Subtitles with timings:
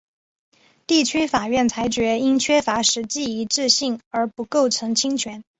[0.87, 5.43] 地区法院裁决因缺乏实际一致性而不构成侵权。